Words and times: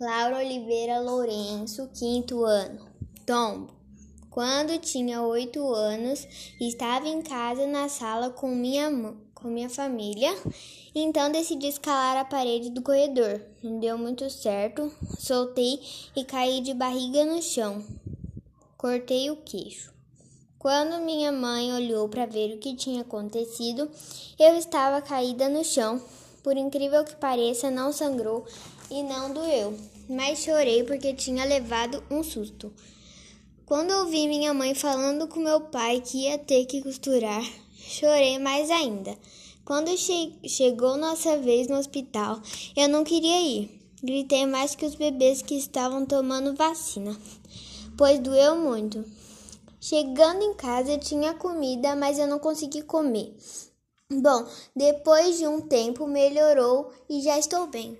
Laura 0.00 0.38
Oliveira 0.38 1.00
Lourenço, 1.00 1.88
quinto 1.94 2.44
ano. 2.44 2.86
Tombo. 3.24 3.72
Quando 4.30 4.78
tinha 4.78 5.22
oito 5.22 5.62
anos, 5.72 6.26
estava 6.58 7.06
em 7.06 7.20
casa 7.20 7.66
na 7.66 7.88
sala 7.88 8.30
com 8.30 8.48
minha, 8.48 9.14
com 9.34 9.48
minha 9.48 9.68
família, 9.68 10.34
então 10.94 11.30
decidi 11.30 11.68
escalar 11.68 12.16
a 12.16 12.24
parede 12.24 12.70
do 12.70 12.82
corredor. 12.82 13.40
Não 13.62 13.78
deu 13.78 13.98
muito 13.98 14.28
certo, 14.30 14.90
soltei 15.18 15.78
e 16.16 16.24
caí 16.24 16.60
de 16.62 16.72
barriga 16.72 17.24
no 17.26 17.42
chão. 17.42 17.84
Cortei 18.76 19.30
o 19.30 19.36
queixo. 19.36 19.92
Quando 20.58 21.04
minha 21.04 21.30
mãe 21.30 21.72
olhou 21.72 22.08
para 22.08 22.24
ver 22.24 22.54
o 22.54 22.58
que 22.58 22.74
tinha 22.74 23.02
acontecido, 23.02 23.90
eu 24.38 24.56
estava 24.56 25.02
caída 25.02 25.48
no 25.48 25.62
chão. 25.62 26.00
Por 26.42 26.56
incrível 26.56 27.04
que 27.04 27.14
pareça, 27.16 27.70
não 27.70 27.92
sangrou 27.92 28.46
e 28.92 29.02
não 29.02 29.32
doeu 29.32 29.76
mas 30.08 30.40
chorei 30.40 30.84
porque 30.84 31.14
tinha 31.14 31.44
levado 31.44 32.02
um 32.10 32.22
susto. 32.22 32.72
Quando 33.64 33.92
ouvi 33.92 34.26
minha 34.26 34.52
mãe 34.52 34.74
falando 34.74 35.26
com 35.26 35.40
meu 35.40 35.60
pai 35.60 36.00
que 36.00 36.24
ia 36.24 36.38
ter 36.38 36.66
que 36.66 36.82
costurar, 36.82 37.42
chorei 37.78 38.38
mais 38.38 38.70
ainda. 38.70 39.16
Quando 39.64 39.96
che 39.96 40.32
chegou 40.46 40.96
nossa 40.96 41.38
vez 41.38 41.68
no 41.68 41.78
hospital, 41.78 42.40
eu 42.76 42.88
não 42.88 43.04
queria 43.04 43.40
ir. 43.40 43.80
Gritei 44.02 44.44
mais 44.44 44.74
que 44.74 44.84
os 44.84 44.96
bebês 44.96 45.40
que 45.40 45.54
estavam 45.54 46.04
tomando 46.04 46.54
vacina, 46.54 47.16
pois 47.96 48.18
doeu 48.18 48.56
muito. 48.56 49.04
Chegando 49.80 50.42
em 50.42 50.54
casa, 50.54 50.98
tinha 50.98 51.34
comida, 51.34 51.94
mas 51.94 52.18
eu 52.18 52.26
não 52.26 52.40
consegui 52.40 52.82
comer. 52.82 53.34
Bom, 54.10 54.46
depois 54.74 55.38
de 55.38 55.46
um 55.46 55.60
tempo 55.60 56.06
melhorou 56.06 56.92
e 57.08 57.22
já 57.22 57.38
estou 57.38 57.68
bem. 57.68 57.96